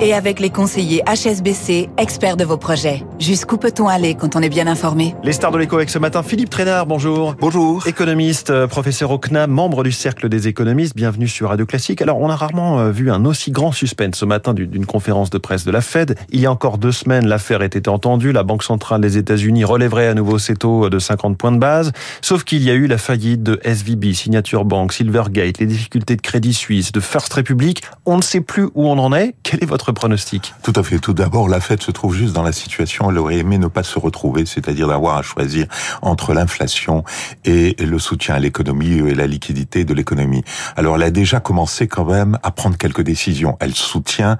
et 0.00 0.14
avec 0.14 0.40
les 0.40 0.50
conseillers 0.50 1.02
HSBC, 1.06 1.90
experts 1.96 2.36
de 2.36 2.44
vos 2.44 2.56
projets. 2.56 3.04
Jusqu'où 3.18 3.56
peut-on 3.56 3.88
aller 3.88 4.14
quand 4.14 4.36
on 4.36 4.40
est 4.40 4.48
bien 4.48 4.66
informé? 4.66 5.14
Les 5.24 5.32
stars 5.32 5.50
de 5.50 5.58
l'écho 5.58 5.76
avec 5.76 5.90
ce 5.90 5.98
matin, 5.98 6.22
Philippe 6.22 6.50
Trénard, 6.50 6.86
bonjour. 6.86 7.34
Bonjour. 7.40 7.86
Économiste, 7.86 8.50
euh, 8.50 8.66
professeur 8.66 9.10
au 9.10 9.18
CNAM, 9.18 9.50
membre 9.50 9.82
du 9.82 9.92
Cercle 9.92 10.28
des 10.28 10.48
économistes, 10.48 10.94
bienvenue 10.94 11.28
sur 11.28 11.48
Radio 11.48 11.66
Classique. 11.66 12.00
Alors, 12.02 12.18
on 12.20 12.30
a 12.30 12.36
rarement 12.36 12.78
euh, 12.78 12.90
vu 12.90 13.10
un 13.10 13.24
aussi 13.24 13.50
grand 13.50 13.72
suspense 13.72 14.16
ce 14.16 14.24
matin 14.24 14.54
d'une 14.54 14.86
conférence 14.86 15.30
de 15.30 15.38
presse 15.38 15.64
de 15.64 15.70
la 15.70 15.80
Fed. 15.80 16.16
Il 16.30 16.40
y 16.40 16.46
a 16.46 16.52
encore 16.52 16.78
deux 16.78 16.92
semaines, 16.92 17.26
l'affaire 17.26 17.62
était 17.62 17.88
entendue, 17.88 18.32
la 18.32 18.44
Banque 18.44 18.62
centrale 18.62 19.00
des 19.00 19.18
États-Unis 19.18 19.64
relèverait 19.64 20.08
à 20.08 20.14
nouveau 20.14 20.38
ses 20.38 20.54
taux 20.54 20.88
de 20.88 20.98
50 20.98 21.36
points 21.36 21.52
de 21.52 21.58
base, 21.58 21.92
sauf 22.22 22.44
qu'il 22.44 22.62
y 22.62 22.70
a 22.70 22.74
eu 22.74 22.86
la 22.86 22.98
faillite 22.98 23.42
de 23.42 23.60
SVB, 23.64 24.12
Signature 24.12 24.64
Bank, 24.64 24.92
Silvergate, 24.92 25.58
les 25.58 25.66
difficultés 25.66 26.16
de 26.16 26.22
Crédit 26.22 26.54
Suisse, 26.54 26.92
de 26.92 27.00
First 27.00 27.32
Republic. 27.32 27.82
On 28.06 28.16
ne 28.16 28.22
sait 28.22 28.40
plus 28.40 28.64
où 28.74 28.86
on 28.86 28.98
en 28.98 29.12
est. 29.12 29.34
Quel 29.42 29.62
est 29.62 29.66
votre 29.66 29.87
pronostic? 29.92 30.54
Tout 30.62 30.72
à 30.76 30.82
fait. 30.82 30.98
Tout 30.98 31.12
d'abord, 31.12 31.48
la 31.48 31.60
Fed 31.60 31.82
se 31.82 31.90
trouve 31.90 32.14
juste 32.14 32.32
dans 32.32 32.42
la 32.42 32.52
situation 32.52 33.06
où 33.06 33.10
elle 33.10 33.18
aurait 33.18 33.38
aimé 33.38 33.58
ne 33.58 33.66
pas 33.66 33.82
se 33.82 33.98
retrouver, 33.98 34.46
c'est-à-dire 34.46 34.88
d'avoir 34.88 35.16
à 35.16 35.22
choisir 35.22 35.66
entre 36.02 36.34
l'inflation 36.34 37.04
et 37.44 37.76
le 37.78 37.98
soutien 37.98 38.34
à 38.34 38.38
l'économie 38.38 38.98
et 39.08 39.14
la 39.14 39.26
liquidité 39.26 39.84
de 39.84 39.94
l'économie. 39.94 40.44
Alors, 40.76 40.96
elle 40.96 41.02
a 41.02 41.10
déjà 41.10 41.40
commencé 41.40 41.86
quand 41.88 42.04
même 42.04 42.38
à 42.42 42.50
prendre 42.50 42.76
quelques 42.76 43.02
décisions. 43.02 43.56
Elle 43.60 43.74
soutient 43.74 44.38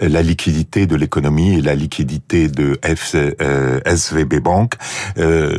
la 0.00 0.22
liquidité 0.22 0.86
de 0.86 0.96
l'économie 0.96 1.54
et 1.54 1.62
la 1.62 1.74
liquidité 1.74 2.48
de 2.48 2.78
F, 2.84 3.14
euh, 3.14 3.80
SVB 3.84 4.40
Bank. 4.40 4.74
Euh, 5.18 5.58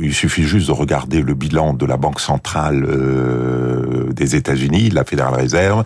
il 0.00 0.14
suffit 0.14 0.44
juste 0.44 0.68
de 0.68 0.72
regarder 0.72 1.22
le 1.22 1.34
bilan 1.34 1.74
de 1.74 1.86
la 1.86 1.96
Banque 1.96 2.20
centrale 2.20 2.84
euh, 2.84 4.12
des 4.12 4.36
États-Unis, 4.36 4.90
la 4.90 5.04
Fédérale 5.04 5.34
Réserve. 5.34 5.84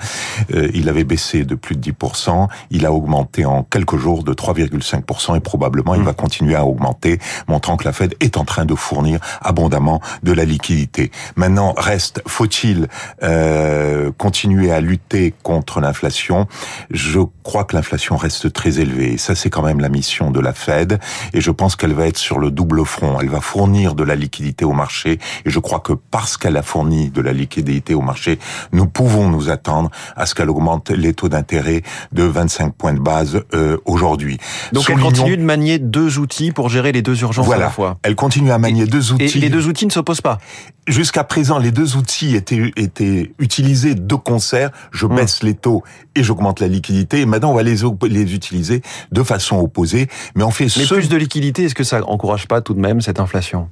Euh, 0.55 0.69
il 0.74 0.88
avait 0.88 1.05
baissé 1.05 1.44
de 1.44 1.55
plus 1.55 1.77
de 1.77 1.92
10%. 1.92 2.48
Il 2.70 2.86
a 2.87 2.92
augmenté 2.92 3.45
en 3.45 3.62
quelques 3.62 3.97
jours 3.97 4.25
de 4.25 4.33
3,5% 4.33 5.37
et 5.37 5.41
probablement 5.41 5.95
il 5.95 6.03
va 6.03 6.12
continuer 6.12 6.55
à 6.55 6.65
augmenter, 6.65 7.19
montrant 7.48 7.77
que 7.77 7.84
la 7.84 7.92
Fed 7.92 8.15
est 8.20 8.37
en 8.37 8.45
train 8.45 8.65
de 8.65 8.75
fournir 8.75 9.20
abondamment 9.42 10.01
de 10.23 10.33
la 10.33 10.45
liquidité. 10.45 11.11
Maintenant, 11.37 11.75
reste, 11.77 12.23
faut-il 12.27 12.89
euh, 13.23 14.11
continuer 14.17 14.73
à 14.73 14.81
lutter 14.81 15.34
contre 15.42 15.81
l'inflation? 15.81 16.47
Je 16.91 17.20
crois 17.42 17.64
que 17.64 17.77
l'inflation 17.77 18.17
reste 18.17 18.53
très 18.53 18.81
élevée. 18.81 19.14
Et 19.14 19.19
ça, 19.19 19.34
c'est 19.34 19.51
quand 19.51 19.62
même 19.62 19.81
la 19.81 19.89
mission 19.89 20.31
de 20.31 20.41
la 20.41 20.53
Fed. 20.53 20.98
Et 21.33 21.41
je 21.41 21.51
pense 21.51 21.77
qu'elle 21.77 21.92
va 21.92 22.07
être 22.07 22.19
sur 22.19 22.39
le 22.39 22.51
double 22.51 22.84
front. 22.84 23.19
Elle 23.20 23.29
va 23.29 23.41
fournir 23.41 23.95
de 23.95 24.05
la 24.05 24.14
liquidité 24.14 24.64
au 24.64 24.73
marché. 24.73 25.19
Et 25.45 25.51
je 25.51 25.59
crois 25.59 25.81
que 25.81 25.92
parce 25.92 26.37
qu'elle 26.37 26.57
a 26.57 26.62
fourni 26.62 27.11
de 27.11 27.20
la 27.20 27.33
liquidité 27.33 27.95
au 27.95 28.01
marché, 28.01 28.39
nous 28.73 28.87
pouvons 28.87 29.29
nous 29.29 29.51
attendre 29.51 29.91
à 30.17 30.27
ce 30.27 30.34
qu'elle 30.34 30.51
augmente 30.51 30.91
les 30.91 31.14
taux 31.14 31.29
d'intérêt 31.29 31.83
de 32.12 32.23
25 32.23 32.75
points 32.77 32.94
de 32.94 33.00
base 33.00 33.42
euh, 33.55 33.77
aujourd'hui. 33.84 34.38
Donc 34.72 34.88
elle 34.91 34.98
continue 34.98 35.36
de 35.36 35.42
manier 35.42 35.78
deux 35.78 36.19
outils 36.19 36.52
pour 36.52 36.69
gérer 36.69 36.92
les 36.92 37.02
deux 37.02 37.20
urgences 37.22 37.46
voilà. 37.46 37.64
à 37.64 37.66
la 37.66 37.72
fois. 37.72 37.98
Elle 38.02 38.14
continue 38.14 38.50
à 38.50 38.58
manier 38.58 38.83
et, 38.83 38.86
deux 38.86 39.12
outils. 39.12 39.38
Et 39.38 39.41
les 39.41 39.50
deux 39.50 39.66
outils 39.66 39.86
ne 39.86 39.92
s'opposent 39.92 40.20
pas. 40.20 40.38
Jusqu'à 40.86 41.24
présent, 41.24 41.58
les 41.58 41.72
deux 41.72 41.96
outils 41.96 42.36
étaient, 42.36 42.72
étaient 42.77 43.33
utilisés 43.38 43.94
de 43.94 44.14
concert. 44.14 44.70
Je 44.92 45.06
baisse 45.06 45.42
mmh. 45.42 45.46
les 45.46 45.55
taux 45.55 45.83
et 46.14 46.22
j'augmente 46.22 46.60
la 46.60 46.68
liquidité. 46.68 47.20
Et 47.20 47.27
maintenant, 47.27 47.50
on 47.50 47.55
va 47.55 47.62
les, 47.62 47.77
les 48.08 48.34
utiliser 48.34 48.83
de 49.11 49.22
façon 49.22 49.58
opposée. 49.58 50.08
Mais 50.34 50.44
on 50.44 50.50
fait 50.50 50.64
Mais 50.64 50.84
ce... 50.84 50.94
plus 50.94 51.08
de 51.08 51.16
liquidité, 51.16 51.64
est-ce 51.64 51.74
que 51.74 51.84
ça 51.84 52.00
encourage 52.06 52.46
pas 52.46 52.61
tout 52.61 52.74
de 52.74 52.80
même 52.80 53.00
cette 53.00 53.20
inflation? 53.20 53.68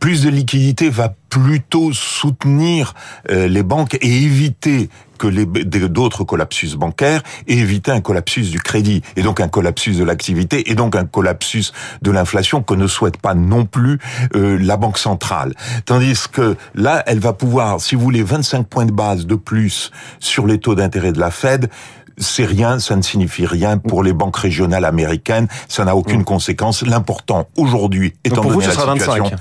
Plus 0.00 0.22
de 0.22 0.30
liquidité 0.30 0.88
va 0.88 1.14
plutôt 1.28 1.92
soutenir 1.92 2.94
euh, 3.30 3.48
les 3.48 3.62
banques 3.62 3.96
et 4.00 4.22
éviter 4.22 4.88
que 5.18 5.86
d'autres 5.86 6.24
collapsus 6.24 6.76
bancaires 6.76 7.22
et 7.46 7.58
éviter 7.58 7.90
un 7.90 8.00
collapsus 8.00 8.50
du 8.50 8.60
crédit 8.60 9.02
et 9.16 9.22
donc 9.22 9.40
un 9.40 9.48
collapsus 9.48 9.96
de 9.96 10.04
l'activité 10.04 10.70
et 10.70 10.74
donc 10.74 10.96
un 10.96 11.06
collapsus 11.06 11.72
de 12.02 12.10
l'inflation 12.10 12.62
que 12.62 12.74
ne 12.74 12.86
souhaite 12.86 13.16
pas 13.16 13.34
non 13.34 13.64
plus 13.64 13.98
euh, 14.34 14.58
la 14.60 14.76
banque 14.76 14.98
centrale. 14.98 15.54
Tandis 15.86 16.24
que 16.30 16.56
là, 16.74 17.02
elle 17.06 17.20
va 17.20 17.32
pouvoir, 17.32 17.80
si 17.80 17.94
vous 17.94 18.02
voulez, 18.02 18.22
25 18.22 18.66
points 18.66 18.86
de 18.86 18.92
base 18.92 19.26
de 19.26 19.34
plus 19.34 19.90
sur 20.20 20.46
les 20.46 20.58
taux 20.58 20.74
d'intérêt 20.74 21.12
de 21.12 21.20
la 21.20 21.30
Fed, 21.30 21.70
c'est 22.18 22.44
rien, 22.44 22.78
ça 22.78 22.96
ne 22.96 23.02
signifie 23.02 23.46
rien 23.46 23.78
pour 23.78 24.02
les 24.02 24.12
banques 24.12 24.36
régionales 24.36 24.84
américaines, 24.84 25.48
ça 25.68 25.84
n'a 25.84 25.96
aucune 25.96 26.20
mmh. 26.20 26.24
conséquence. 26.24 26.82
L'important 26.82 27.48
aujourd'hui, 27.56 28.14
étant 28.24 28.42
pour 28.42 28.52
donné 28.52 28.54
vous, 28.54 28.60
la 28.68 28.70
situation, 28.70 29.24
25. 29.24 29.38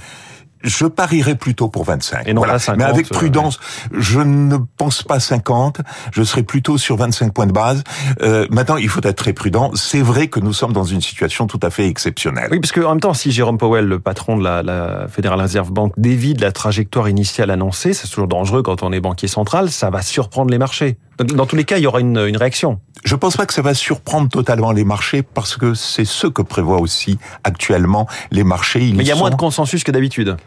je 0.64 0.86
parierais 0.86 1.36
plutôt 1.36 1.68
pour 1.68 1.84
25. 1.84 2.28
Et 2.28 2.34
non 2.34 2.42
voilà. 2.42 2.54
pas 2.54 2.60
50, 2.60 2.78
Mais 2.78 2.86
avec 2.86 3.12
euh, 3.12 3.16
prudence, 3.16 3.60
je 3.92 4.20
ne 4.20 4.58
pense 4.78 5.04
pas 5.04 5.20
50, 5.20 5.82
je 6.12 6.24
serais 6.24 6.44
plutôt 6.44 6.78
sur 6.78 6.98
25 6.98 7.34
points 7.34 7.48
de 7.48 7.52
base. 7.52 7.84
Euh, 8.22 8.48
maintenant, 8.50 8.78
il 8.78 8.90
faut 8.90 9.02
être 9.04 9.16
très 9.16 9.34
prudent. 9.34 9.72
C'est 9.76 10.02
vrai 10.02 10.28
que 10.28 10.40
nous 10.40 10.54
sommes 10.54 10.74
dans 10.74 10.86
une 10.86 11.02
situation 11.02 11.48
tout 11.48 11.60
à 11.62 11.70
fait 11.70 11.88
exceptionnelle. 11.88 12.50
Oui, 12.52 12.60
parce 12.60 12.72
que 12.72 12.82
en 12.82 12.92
même 12.92 13.00
temps, 13.00 13.14
si 13.14 13.32
Jérôme 13.32 13.58
Powell, 13.58 13.86
le 13.86 14.00
patron 14.00 14.38
de 14.38 14.44
la, 14.44 14.64
la 14.64 15.08
Fédérale 15.10 15.42
Reserve 15.42 15.72
Bank, 15.72 15.94
dévie 15.98 16.34
de 16.34 16.42
la 16.42 16.52
trajectoire 16.52 17.10
initiale 17.10 17.52
annoncée, 17.52 17.94
c'est 17.94 18.08
toujours 18.08 18.28
dangereux 18.28 18.64
quand 18.64 18.84
on 18.84 18.92
est 18.92 19.02
banquier 19.02 19.28
central, 19.28 19.70
ça 19.70 19.90
va 19.90 20.02
surprendre 20.02 20.52
les 20.52 20.58
marchés. 20.58 20.98
Dans 21.20 21.46
tous 21.46 21.56
les 21.56 21.64
cas, 21.64 21.78
il 21.78 21.84
y 21.84 21.88
aura 21.88 22.00
une, 22.00 22.18
une 22.18 22.38
réaction. 22.38 22.80
Je 23.04 23.16
pense 23.16 23.36
pas 23.38 23.46
que 23.46 23.54
ça 23.54 23.62
va 23.62 23.74
surprendre 23.74 24.30
totalement 24.30 24.72
les 24.72 24.84
marchés 24.84 25.22
parce 25.22 25.58
que 25.58 25.74
c'est 25.74 26.06
ce 26.06 26.28
que 26.28 26.42
prévoient 26.42 26.80
aussi 26.80 27.18
actuellement 27.44 28.08
les 28.32 28.44
marchés. 28.44 28.88
Ils 28.88 28.96
Mais 28.96 29.04
il 29.04 29.08
y 29.08 29.12
a 29.12 29.16
sont... 29.16 29.20
moins 29.20 29.30
de 29.30 29.36
consensus 29.36 29.84
que 29.84 29.92
d'habitude. 29.92 30.38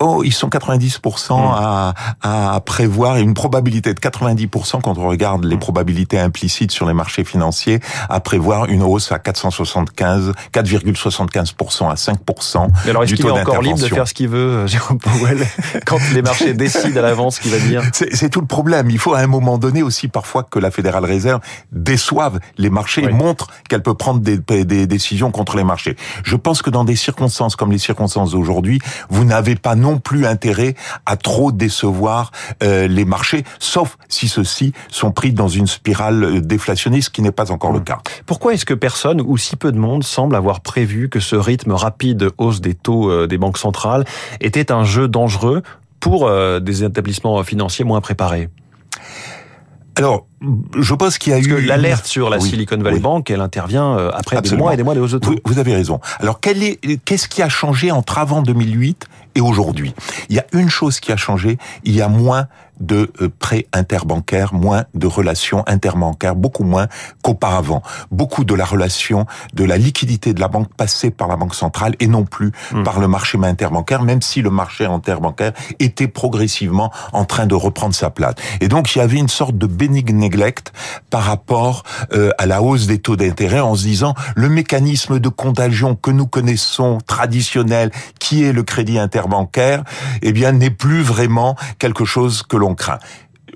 Oh, 0.00 0.22
ils 0.24 0.32
sont 0.32 0.48
90% 0.48 1.32
mmh. 1.32 1.94
à, 2.22 2.54
à 2.54 2.60
prévoir, 2.60 3.16
une 3.16 3.34
probabilité 3.34 3.94
de 3.94 4.00
90% 4.00 4.80
quand 4.82 4.98
on 4.98 5.08
regarde 5.08 5.44
les 5.44 5.56
probabilités 5.56 6.18
implicites 6.18 6.70
sur 6.70 6.86
les 6.86 6.94
marchés 6.94 7.24
financiers, 7.24 7.80
à 8.08 8.20
prévoir 8.20 8.66
une 8.66 8.82
hausse 8.82 9.12
à 9.12 9.18
475, 9.18 10.32
4,75% 10.52 11.90
à 11.90 11.94
5% 11.94 12.68
Mais 12.84 12.90
alors, 12.90 13.04
est-ce 13.04 13.14
qu'il 13.14 13.26
est 13.26 13.30
encore 13.30 13.62
libre 13.62 13.78
de 13.78 13.86
faire 13.86 14.08
ce 14.08 14.14
qu'il 14.14 14.28
veut, 14.28 14.66
Jérôme 14.66 14.98
Powell, 14.98 15.46
quand 15.86 15.98
les 16.12 16.22
marchés 16.22 16.54
décident 16.54 16.98
à 16.98 17.02
l'avance 17.02 17.36
ce 17.36 17.40
qu'il 17.40 17.52
va 17.52 17.58
dire? 17.58 17.82
C'est 17.92 18.30
tout 18.30 18.40
le 18.40 18.46
problème. 18.46 18.90
Il 18.90 18.98
faut 18.98 19.14
à 19.14 19.20
un 19.20 19.26
moment 19.26 19.58
donné 19.58 19.82
aussi 19.82 20.08
parfois 20.08 20.42
que 20.42 20.58
la 20.58 20.70
Fédérale 20.70 21.04
Réserve 21.04 21.40
déçoive 21.72 22.38
les 22.58 22.70
marchés 22.70 23.02
oui. 23.02 23.10
et 23.10 23.12
montre 23.12 23.48
qu'elle 23.68 23.82
peut 23.82 23.94
prendre 23.94 24.20
des, 24.20 24.38
des 24.38 24.86
décisions 24.86 25.30
contre 25.30 25.56
les 25.56 25.64
marchés. 25.64 25.96
Je 26.24 26.36
pense 26.36 26.62
que 26.62 26.70
dans 26.70 26.84
des 26.84 26.96
circonstances 26.96 27.56
comme 27.56 27.72
les 27.72 27.78
circonstances 27.78 28.32
d'aujourd'hui, 28.32 28.80
vous 29.10 29.24
n'avez 29.24 29.56
pas 29.56 29.74
non 29.74 29.85
plus 29.98 30.26
intérêt 30.26 30.74
à 31.06 31.16
trop 31.16 31.52
décevoir 31.52 32.32
euh, 32.62 32.88
les 32.88 33.04
marchés, 33.04 33.44
sauf 33.58 33.96
si 34.08 34.28
ceux-ci 34.28 34.72
sont 34.90 35.12
pris 35.12 35.32
dans 35.32 35.48
une 35.48 35.66
spirale 35.66 36.46
déflationniste, 36.46 37.10
qui 37.10 37.22
n'est 37.22 37.32
pas 37.32 37.52
encore 37.52 37.72
le 37.72 37.80
cas. 37.80 37.98
Pourquoi 38.26 38.54
est-ce 38.54 38.64
que 38.64 38.74
personne 38.74 39.20
ou 39.20 39.36
si 39.36 39.56
peu 39.56 39.72
de 39.72 39.78
monde 39.78 40.04
semble 40.04 40.34
avoir 40.34 40.60
prévu 40.60 41.08
que 41.08 41.20
ce 41.20 41.36
rythme 41.36 41.72
rapide 41.72 42.16
de 42.16 42.32
hausse 42.38 42.60
des 42.60 42.74
taux 42.74 43.10
euh, 43.10 43.26
des 43.26 43.38
banques 43.38 43.58
centrales 43.58 44.04
était 44.40 44.72
un 44.72 44.84
jeu 44.84 45.08
dangereux 45.08 45.62
pour 46.00 46.26
euh, 46.26 46.60
des 46.60 46.84
établissements 46.84 47.42
financiers 47.44 47.84
moins 47.84 48.00
préparés? 48.00 48.48
Alors, 49.98 50.26
je 50.78 50.94
pense 50.94 51.16
qu'il 51.16 51.30
y 51.30 51.32
a 51.32 51.38
Parce 51.38 51.48
eu... 51.48 51.54
que 51.54 51.68
l'alerte 51.68 52.04
sur 52.04 52.28
la 52.28 52.36
oui, 52.36 52.50
Silicon 52.50 52.76
Valley 52.76 52.96
oui. 52.96 53.02
Bank, 53.02 53.30
elle 53.30 53.40
intervient 53.40 53.96
euh, 53.96 54.10
après 54.12 54.36
Absolument. 54.36 54.58
des 54.58 54.62
mois 54.64 54.74
et 54.74 54.76
des 54.76 54.82
mois 54.82 54.94
de 54.94 55.00
hausse 55.00 55.12
de 55.12 55.18
taux. 55.18 55.30
Vous, 55.30 55.38
vous 55.46 55.58
avez 55.58 55.74
raison. 55.74 56.00
Alors, 56.20 56.38
qu'est-ce 56.40 57.28
qui 57.28 57.40
a 57.40 57.48
changé 57.48 57.90
entre 57.90 58.18
avant 58.18 58.42
2008 58.42 59.06
et 59.36 59.40
aujourd'hui 59.40 59.94
Il 60.28 60.34
y 60.36 60.40
a 60.40 60.46
une 60.52 60.68
chose 60.68 60.98
qui 60.98 61.12
a 61.12 61.16
changé, 61.16 61.58
il 61.84 61.94
y 61.94 62.02
a 62.02 62.08
moins 62.08 62.48
de 62.80 63.10
euh, 63.22 63.30
prêts 63.38 63.66
interbancaires, 63.72 64.52
moins 64.52 64.84
de 64.92 65.06
relations 65.06 65.64
interbancaires, 65.66 66.36
beaucoup 66.36 66.64
moins 66.64 66.88
qu'auparavant. 67.22 67.82
Beaucoup 68.10 68.44
de 68.44 68.54
la 68.54 68.66
relation, 68.66 69.24
de 69.54 69.64
la 69.64 69.78
liquidité 69.78 70.34
de 70.34 70.40
la 70.40 70.48
banque 70.48 70.74
passée 70.74 71.10
par 71.10 71.26
la 71.26 71.36
banque 71.36 71.54
centrale 71.54 71.94
et 72.00 72.06
non 72.06 72.24
plus 72.24 72.46
Hmm. 72.72 72.80
mmh. 72.80 72.82
par 72.84 73.00
le 73.00 73.08
marché 73.08 73.38
interbancaire, 73.42 74.02
même 74.02 74.22
si 74.22 74.40
le 74.40 74.50
marché 74.50 74.86
interbancaire 74.86 75.52
était 75.78 76.08
progressivement 76.08 76.90
en 77.12 77.24
train 77.24 77.46
de 77.46 77.54
reprendre 77.54 77.94
sa 77.94 78.10
place. 78.10 78.34
Et 78.60 78.68
donc 78.68 78.94
il 78.94 78.98
y 78.98 79.02
avait 79.02 79.18
une 79.18 79.28
sorte 79.28 79.58
de 79.58 79.66
bénigne 79.66 80.12
neglect 80.12 80.72
par 81.10 81.22
rapport 81.22 81.82
euh, 82.12 82.30
à 82.38 82.46
la 82.46 82.62
hausse 82.62 82.86
des 82.86 82.98
taux 82.98 83.16
d'intérêt 83.16 83.60
en 83.60 83.74
se 83.74 83.82
disant 83.82 84.14
le 84.34 84.48
mécanisme 84.48 85.18
de 85.18 85.28
contagion 85.28 85.96
que 85.96 86.10
nous 86.10 86.26
connaissons 86.26 86.98
traditionnel, 87.06 87.90
qui 88.18 88.44
est 88.44 88.52
le 88.52 88.62
crédit 88.62 88.98
interbancaire, 88.98 89.25
eh 90.22 90.32
bien 90.32 90.52
n'est 90.52 90.70
plus 90.70 91.02
vraiment 91.02 91.56
quelque 91.78 92.04
chose 92.04 92.42
que 92.42 92.56
l'on 92.56 92.74
craint. 92.74 92.98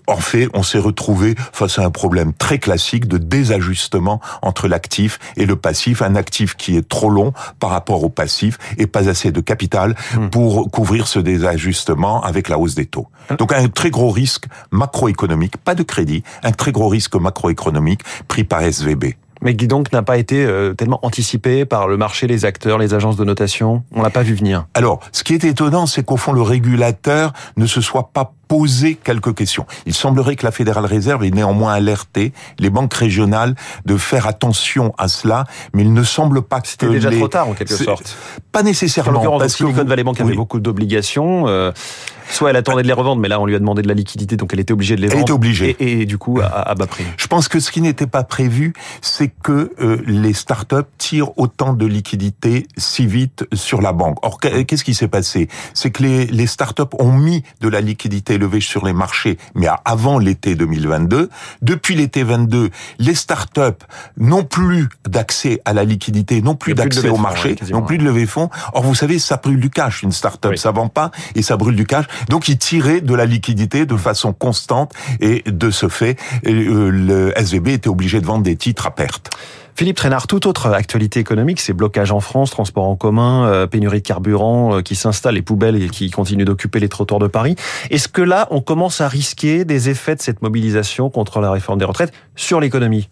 En 0.06 0.16
fait, 0.16 0.48
on 0.54 0.64
s'est 0.64 0.78
retrouvé 0.78 1.36
face 1.52 1.78
à 1.78 1.84
un 1.84 1.90
problème 1.90 2.32
très 2.32 2.58
classique 2.58 3.06
de 3.06 3.16
désajustement 3.16 4.20
entre 4.42 4.66
l'actif 4.66 5.20
et 5.36 5.46
le 5.46 5.54
passif. 5.54 6.02
Un 6.02 6.16
actif 6.16 6.56
qui 6.56 6.76
est 6.76 6.88
trop 6.88 7.10
long 7.10 7.32
par 7.60 7.70
rapport 7.70 8.02
au 8.02 8.08
passif 8.08 8.58
et 8.76 8.86
pas 8.86 9.08
assez 9.08 9.30
de 9.30 9.40
capital 9.40 9.94
pour 10.32 10.68
couvrir 10.70 11.06
ce 11.06 11.20
désajustement 11.20 12.22
avec 12.22 12.48
la 12.48 12.58
hausse 12.58 12.74
des 12.74 12.86
taux. 12.86 13.06
Donc 13.38 13.52
un 13.52 13.68
très 13.68 13.90
gros 13.90 14.10
risque 14.10 14.46
macroéconomique, 14.72 15.56
pas 15.58 15.76
de 15.76 15.84
crédit, 15.84 16.24
un 16.42 16.52
très 16.52 16.72
gros 16.72 16.88
risque 16.88 17.14
macroéconomique 17.14 18.00
pris 18.26 18.42
par 18.42 18.62
SVB. 18.62 19.14
Mais 19.42 19.56
qui 19.56 19.66
donc 19.66 19.92
n'a 19.92 20.02
pas 20.02 20.18
été 20.18 20.44
euh, 20.44 20.74
tellement 20.74 21.00
anticipé 21.02 21.64
par 21.64 21.88
le 21.88 21.96
marché, 21.96 22.26
les 22.26 22.44
acteurs, 22.44 22.78
les 22.78 22.94
agences 22.94 23.16
de 23.16 23.24
notation. 23.24 23.82
On 23.94 24.02
l'a 24.02 24.10
pas 24.10 24.22
vu 24.22 24.34
venir. 24.34 24.66
Alors, 24.74 25.00
ce 25.12 25.24
qui 25.24 25.34
est 25.34 25.44
étonnant, 25.44 25.86
c'est 25.86 26.04
qu'au 26.04 26.16
fond, 26.16 26.32
le 26.32 26.42
régulateur 26.42 27.32
ne 27.56 27.66
se 27.66 27.80
soit 27.80 28.10
pas 28.12 28.32
poser 28.50 28.96
quelques 28.96 29.32
questions. 29.34 29.64
Il 29.86 29.94
semblerait 29.94 30.34
que 30.34 30.44
la 30.44 30.50
Fédérale 30.50 30.84
Réserve 30.84 31.22
ait 31.22 31.30
néanmoins 31.30 31.72
alerté 31.72 32.32
les 32.58 32.68
banques 32.68 32.92
régionales 32.92 33.54
de 33.86 33.96
faire 33.96 34.26
attention 34.26 34.92
à 34.98 35.06
cela, 35.06 35.44
mais 35.72 35.82
il 35.82 35.92
ne 35.92 36.02
semble 36.02 36.42
pas 36.42 36.60
que 36.60 36.66
c'était 36.66 36.88
déjà 36.88 37.12
trop 37.12 37.28
tard 37.28 37.48
en 37.48 37.54
quelque 37.54 37.76
sorte. 37.76 38.16
Pas 38.50 38.64
nécessairement. 38.64 39.20
En 39.20 39.38
parce 39.38 39.52
que 39.52 39.58
Silicon 39.58 39.84
Valley 39.84 40.02
Bank 40.02 40.20
avait 40.20 40.34
beaucoup 40.34 40.58
d'obligations. 40.58 41.46
Euh, 41.46 41.70
soit 42.30 42.50
elle 42.50 42.56
attendait 42.56 42.82
de 42.82 42.86
les 42.86 42.92
revendre, 42.92 43.20
mais 43.20 43.28
là 43.28 43.40
on 43.40 43.46
lui 43.46 43.54
a 43.54 43.58
demandé 43.58 43.82
de 43.82 43.88
la 43.88 43.94
liquidité, 43.94 44.36
donc 44.36 44.52
elle 44.52 44.60
était 44.60 44.72
obligée 44.72 44.96
de 44.96 45.00
les 45.00 45.08
vendre. 45.08 45.18
Elle 45.18 45.22
était 45.22 45.32
obligée. 45.32 45.76
Et, 45.80 46.06
du 46.06 46.18
coup 46.18 46.40
à, 46.40 46.74
bas 46.74 46.86
prix. 46.86 47.04
Je 47.16 47.26
pense 47.26 47.48
que 47.48 47.60
ce 47.60 47.70
qui 47.70 47.80
n'était 47.80 48.06
pas 48.06 48.24
prévu, 48.24 48.72
c'est 49.00 49.28
que 49.42 49.72
euh, 49.80 50.02
les 50.06 50.32
startups 50.32 50.76
tirent 50.98 51.38
autant 51.38 51.72
de 51.72 51.86
liquidités 51.86 52.66
si 52.76 53.06
vite 53.06 53.46
sur 53.52 53.80
la 53.80 53.92
banque. 53.92 54.18
Or 54.22 54.40
qu'est-ce 54.40 54.84
qui 54.84 54.94
s'est 54.94 55.08
passé? 55.08 55.48
C'est 55.74 55.90
que 55.90 56.02
les, 56.02 56.26
les 56.26 56.46
startups 56.46 56.82
ont 56.98 57.12
mis 57.12 57.42
de 57.60 57.68
la 57.68 57.80
liquidité 57.80 58.34
élevée 58.34 58.60
sur 58.60 58.84
les 58.84 58.92
marchés, 58.92 59.38
mais 59.54 59.68
avant 59.84 60.18
l'été 60.18 60.54
2022. 60.54 61.30
Depuis 61.62 61.94
l'été 61.94 62.22
22, 62.22 62.70
les 62.98 63.14
startups 63.14 63.84
n'ont 64.16 64.44
plus 64.44 64.88
d'accès 65.08 65.60
à 65.64 65.72
la 65.72 65.84
liquidité, 65.84 66.42
n'ont 66.42 66.54
plus 66.54 66.74
d'accès 66.74 67.08
au 67.08 67.16
marché, 67.16 67.56
n'ont 67.70 67.82
plus 67.82 67.98
de 67.98 68.04
levée 68.04 68.26
fonds. 68.26 68.50
Or 68.72 68.82
vous 68.82 68.94
savez, 68.94 69.18
ça 69.18 69.36
brûle 69.36 69.60
du 69.60 69.70
cash 69.70 70.02
une 70.02 70.12
startup, 70.12 70.56
ça 70.56 70.70
vend 70.70 70.88
pas 70.88 71.10
et 71.34 71.42
ça 71.42 71.56
brûle 71.56 71.76
du 71.76 71.86
cash. 71.86 72.06
Donc 72.28 72.48
ils 72.48 72.58
tiraient 72.58 73.00
de 73.00 73.14
la 73.14 73.26
liquidité 73.26 73.86
de 73.86 73.96
façon 73.96 74.32
constante 74.32 74.92
et 75.20 75.42
de 75.46 75.70
ce 75.70 75.88
fait, 75.88 76.18
euh, 76.46 76.90
le 76.90 77.32
SVB 77.38 77.68
était 77.68 77.88
obligé 77.88 78.20
de 78.20 78.26
vendre 78.26 78.42
des 78.42 78.56
titres 78.56 78.86
à 78.86 78.90
perte. 78.90 79.30
Philippe 79.76 79.96
Trainard, 79.96 80.26
toute 80.26 80.44
autre 80.44 80.66
actualité 80.66 81.20
économique, 81.20 81.58
c'est 81.58 81.72
blocage 81.72 82.12
en 82.12 82.20
France, 82.20 82.50
transport 82.50 82.86
en 82.86 82.96
commun, 82.96 83.46
euh, 83.46 83.66
pénurie 83.66 84.02
de 84.02 84.06
carburant 84.06 84.76
euh, 84.76 84.82
qui 84.82 84.94
s'installe, 84.94 85.36
les 85.36 85.42
poubelles 85.42 85.82
et 85.82 85.88
qui 85.88 86.10
continuent 86.10 86.44
d'occuper 86.44 86.80
les 86.80 86.88
trottoirs 86.88 87.20
de 87.20 87.28
Paris. 87.28 87.56
Est-ce 87.88 88.08
que 88.08 88.20
là, 88.20 88.46
on 88.50 88.60
commence 88.60 89.00
à 89.00 89.08
risquer 89.08 89.64
des 89.64 89.88
effets 89.88 90.16
de 90.16 90.20
cette 90.20 90.42
mobilisation 90.42 91.08
contre 91.08 91.40
la 91.40 91.50
réforme 91.50 91.78
des 91.78 91.86
retraites 91.86 92.12
sur 92.36 92.60
l'économie? 92.60 93.08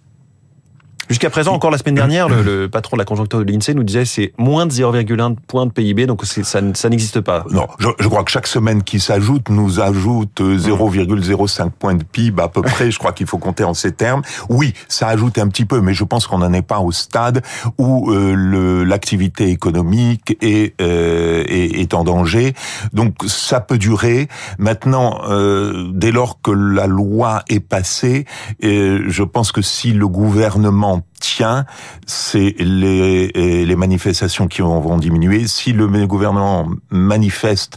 Jusqu'à 1.08 1.30
présent, 1.30 1.52
encore 1.54 1.70
la 1.70 1.78
semaine 1.78 1.94
dernière, 1.94 2.28
le, 2.28 2.68
patron 2.68 2.96
de 2.96 3.00
la 3.00 3.04
conjoncture 3.04 3.44
de 3.44 3.50
l'INSEE 3.50 3.74
nous 3.74 3.82
disait 3.82 4.04
c'est 4.04 4.32
moins 4.38 4.66
de 4.66 4.72
0,1 4.72 5.36
point 5.46 5.66
de 5.66 5.72
PIB, 5.72 6.06
donc 6.06 6.24
ça, 6.24 6.42
ça 6.74 6.88
n'existe 6.88 7.20
pas. 7.20 7.44
Non, 7.50 7.66
je, 7.78 7.88
je, 7.98 8.08
crois 8.08 8.24
que 8.24 8.30
chaque 8.30 8.46
semaine 8.46 8.82
qui 8.82 9.00
s'ajoute 9.00 9.48
nous 9.48 9.80
ajoute 9.80 10.40
0,05 10.40 11.70
point 11.70 11.94
de 11.94 12.04
PIB 12.04 12.42
à 12.42 12.48
peu 12.48 12.62
près. 12.62 12.90
Je 12.90 12.98
crois 12.98 13.12
qu'il 13.12 13.26
faut 13.26 13.38
compter 13.38 13.64
en 13.64 13.74
ces 13.74 13.92
termes. 13.92 14.22
Oui, 14.48 14.74
ça 14.88 15.08
ajoute 15.08 15.38
un 15.38 15.48
petit 15.48 15.64
peu, 15.64 15.80
mais 15.80 15.94
je 15.94 16.04
pense 16.04 16.26
qu'on 16.26 16.38
n'en 16.38 16.52
est 16.52 16.62
pas 16.62 16.80
au 16.80 16.92
stade 16.92 17.42
où 17.78 18.10
euh, 18.10 18.84
l'activité 18.84 19.48
économique 19.50 20.36
est, 20.40 20.78
euh, 20.80 21.44
est, 21.46 21.80
est 21.80 21.94
en 21.94 22.04
danger. 22.04 22.54
Donc 22.92 23.14
ça 23.26 23.60
peut 23.60 23.78
durer. 23.78 24.28
Maintenant, 24.58 25.20
euh, 25.28 25.88
dès 25.92 26.12
lors 26.12 26.40
que 26.42 26.50
la 26.50 26.86
loi 26.86 27.42
est 27.48 27.60
passée, 27.60 28.26
euh, 28.64 29.04
je 29.08 29.22
pense 29.22 29.52
que 29.52 29.62
si 29.62 29.92
le 29.92 30.08
gouvernement 30.08 30.97
tient, 31.20 31.64
c'est 32.06 32.54
les, 32.58 33.28
les 33.64 33.76
manifestations 33.76 34.48
qui 34.48 34.62
vont 34.62 34.98
diminuer. 34.98 35.46
Si 35.46 35.72
le 35.72 36.06
gouvernement 36.06 36.68
manifeste 36.90 37.76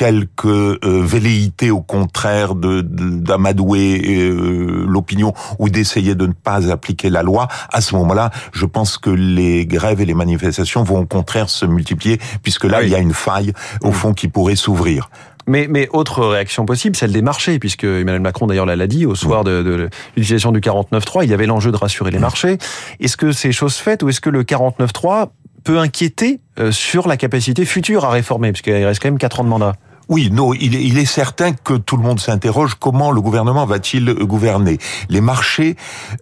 quelques 0.00 0.46
euh, 0.46 0.78
velléités 0.82 1.70
au 1.70 1.82
contraire 1.82 2.54
de 2.54 2.80
d'amadouer 2.80 4.00
euh, 4.06 4.86
l'opinion 4.88 5.34
ou 5.58 5.68
d'essayer 5.68 6.14
de 6.14 6.26
ne 6.26 6.32
pas 6.32 6.72
appliquer 6.72 7.10
la 7.10 7.22
loi, 7.22 7.48
à 7.70 7.82
ce 7.82 7.94
moment-là, 7.96 8.30
je 8.54 8.64
pense 8.64 8.96
que 8.96 9.10
les 9.10 9.66
grèves 9.66 10.00
et 10.00 10.06
les 10.06 10.14
manifestations 10.14 10.82
vont 10.84 11.00
au 11.00 11.06
contraire 11.06 11.50
se 11.50 11.66
multiplier 11.66 12.18
puisque 12.42 12.64
là, 12.64 12.82
il 12.82 12.88
y 12.88 12.94
a 12.94 12.98
une 12.98 13.12
faille 13.12 13.52
au 13.82 13.92
fond 13.92 14.14
qui 14.14 14.28
pourrait 14.28 14.56
s'ouvrir. 14.56 15.10
Mais, 15.50 15.88
autre 15.92 16.24
réaction 16.24 16.64
possible, 16.64 16.96
celle 16.96 17.12
des 17.12 17.22
marchés, 17.22 17.58
puisque 17.58 17.84
Emmanuel 17.84 18.20
Macron 18.20 18.46
d'ailleurs 18.46 18.66
l'a 18.66 18.86
dit 18.86 19.04
au 19.04 19.14
soir 19.14 19.44
de, 19.44 19.88
l'utilisation 20.16 20.52
du 20.52 20.60
49.3, 20.60 21.24
il 21.24 21.30
y 21.30 21.34
avait 21.34 21.46
l'enjeu 21.46 21.72
de 21.72 21.76
rassurer 21.76 22.10
les 22.10 22.18
marchés. 22.18 22.58
Est-ce 23.00 23.16
que 23.16 23.32
c'est 23.32 23.52
chose 23.52 23.74
faite 23.74 24.02
ou 24.02 24.08
est-ce 24.08 24.20
que 24.20 24.30
le 24.30 24.44
49.3 24.44 25.30
peut 25.64 25.78
inquiéter 25.78 26.40
euh, 26.58 26.70
sur 26.70 27.08
la 27.08 27.16
capacité 27.16 27.64
future 27.64 28.04
à 28.04 28.10
réformer, 28.10 28.52
puisqu'il 28.52 28.84
reste 28.84 29.02
quand 29.02 29.08
même 29.08 29.18
4 29.18 29.40
ans 29.40 29.44
de 29.44 29.48
mandat? 29.48 29.74
Oui, 30.08 30.30
non, 30.32 30.54
il 30.54 30.74
est, 30.74 30.82
il 30.82 30.98
est 30.98 31.04
certain 31.04 31.52
que 31.52 31.74
tout 31.74 31.96
le 31.96 32.02
monde 32.02 32.18
s'interroge 32.18 32.74
comment 32.74 33.10
le 33.10 33.20
gouvernement 33.20 33.66
va-t-il 33.66 34.12
gouverner? 34.14 34.78
Les 35.08 35.20
marchés 35.20 35.76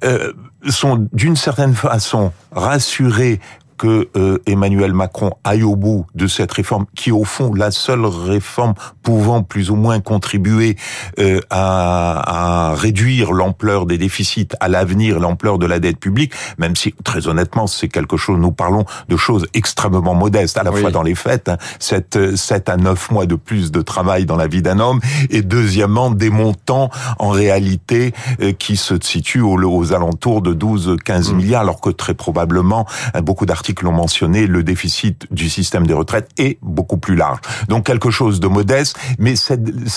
euh, 0.05 0.33
sont 0.69 1.09
d'une 1.13 1.37
certaine 1.37 1.75
façon 1.75 2.33
rassurés 2.53 3.41
que 3.79 4.09
euh, 4.17 4.39
Emmanuel 4.47 4.93
Macron 4.93 5.31
aille 5.45 5.63
au 5.63 5.77
bout 5.77 6.05
de 6.15 6.27
cette 6.27 6.53
réforme, 6.53 6.85
qui 6.95 7.11
est 7.11 7.13
au 7.13 7.25
fond 7.25 7.55
la 7.55 7.71
seule 7.71 8.05
réforme 8.05 8.75
pouvant 9.03 9.43
plus 9.43 9.71
ou 9.71 9.77
moins 9.77 10.01
contribuer 10.01 10.77
euh, 11.19 11.41
à, 11.49 12.71
à, 12.71 12.75
réduire 12.75 13.33
l'ampleur 13.33 13.87
des 13.87 13.97
déficits 13.97 14.49
à 14.61 14.69
l'avenir, 14.69 15.21
l'ampleur 15.21 15.59
de 15.59 15.67
la 15.67 15.79
dette 15.79 15.99
publique, 15.99 16.33
même 16.59 16.77
si 16.77 16.93
très 17.05 17.29
honnêtement 17.29 17.67
c'est 17.67 17.89
quelque 17.89 18.17
chose, 18.17 18.39
nous 18.39 18.53
parlons 18.53 18.85
de 19.09 19.17
choses 19.17 19.47
extrêmement 19.55 20.15
modestes, 20.15 20.59
à 20.59 20.65
la 20.65 20.73
fois 20.73 20.91
dans 20.91 21.03
les 21.03 21.15
faits, 21.15 21.49
hein, 21.49 21.57
7, 21.79 22.37
7 22.37 22.69
à 22.69 22.77
9 22.77 23.11
mois 23.13 23.27
de 23.27 23.37
plus 23.37 23.71
de 23.71 23.81
travail 23.81 24.27
dans 24.27 24.37
la 24.37 24.49
vie 24.49 24.63
d'un 24.63 24.81
homme, 24.81 25.01
et 25.31 25.43
deuxièmement 25.43 26.11
des 26.11 26.31
montants 26.31 26.91
en 27.19 27.29
réalité 27.29 28.13
euh, 28.43 28.53
qui 28.53 28.77
se 28.77 28.95
situent 29.01 29.41
aux, 29.41 29.63
aux 29.63 29.93
alentours 29.93 30.43
de 30.43 30.53
12-15 30.53 31.31
mmh. 31.31 31.37
milliards, 31.37 31.63
alors 31.63 31.81
que 31.81 31.91
très 31.91 32.15
probablement 32.15 32.85
beaucoup 33.23 33.47
d'articles 33.47 33.68
que 33.75 33.85
l'ont 33.85 33.93
mentionné, 33.93 34.47
le 34.47 34.63
déficit 34.63 35.27
du 35.33 35.49
système 35.49 35.87
des 35.87 35.95
retraites 35.95 36.29
est 36.39 36.59
beaucoup 36.63 36.99
plus 36.99 37.17
large. 37.17 37.39
Donc 37.69 37.87
quelque 37.87 38.11
chose 38.11 38.41
de 38.41 38.49
modeste, 38.49 38.99
mais 39.19 39.35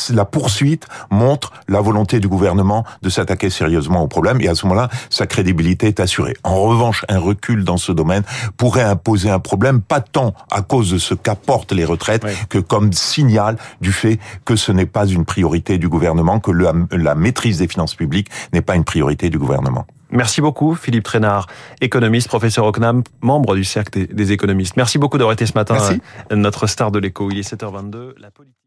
la 0.09 0.25
poursuite 0.25 0.87
montre 1.09 1.51
la 1.67 1.81
volonté 1.81 2.19
du 2.19 2.27
gouvernement 2.27 2.85
de 3.01 3.09
s'attaquer 3.09 3.49
sérieusement 3.49 4.01
au 4.03 4.07
problème 4.07 4.41
et 4.41 4.47
à 4.47 4.55
ce 4.55 4.65
moment-là, 4.65 4.89
sa 5.09 5.27
crédibilité 5.27 5.87
est 5.87 5.99
assurée. 5.99 6.35
En 6.43 6.55
revanche, 6.61 7.05
un 7.09 7.19
recul 7.19 7.63
dans 7.63 7.77
ce 7.77 7.91
domaine 7.91 8.23
pourrait 8.57 8.83
imposer 8.83 9.29
un 9.29 9.39
problème, 9.39 9.81
pas 9.81 10.01
tant 10.01 10.33
à 10.49 10.61
cause 10.61 10.91
de 10.91 10.97
ce 10.97 11.13
qu'apportent 11.13 11.73
les 11.73 11.85
retraites 11.85 12.25
que 12.49 12.59
comme 12.59 12.93
signal 12.93 13.57
du 13.81 13.91
fait 13.91 14.19
que 14.45 14.55
ce 14.55 14.71
n'est 14.71 14.85
pas 14.85 15.05
une 15.05 15.25
priorité 15.25 15.77
du 15.77 15.89
gouvernement, 15.89 16.39
que 16.39 16.51
la 16.51 17.15
maîtrise 17.15 17.59
des 17.59 17.67
finances 17.67 17.95
publiques 17.95 18.29
n'est 18.53 18.61
pas 18.61 18.75
une 18.75 18.83
priorité 18.83 19.29
du 19.29 19.37
gouvernement. 19.37 19.85
Merci 20.11 20.41
beaucoup, 20.41 20.75
Philippe 20.75 21.03
Trénard, 21.03 21.47
économiste, 21.79 22.27
professeur 22.27 22.65
au 22.65 22.71
CNAM, 22.71 23.03
membre 23.21 23.55
du 23.55 23.63
cercle 23.63 24.07
des, 24.07 24.31
économistes. 24.31 24.75
Merci 24.77 24.97
beaucoup 24.97 25.17
d'avoir 25.17 25.33
été 25.33 25.45
ce 25.45 25.53
matin 25.53 25.75
Merci. 25.75 26.01
notre 26.31 26.67
star 26.67 26.91
de 26.91 26.99
l'écho. 26.99 27.29
Il 27.31 27.39
est 27.39 27.49
7h22. 27.49 28.13
La 28.19 28.31
politique... 28.31 28.57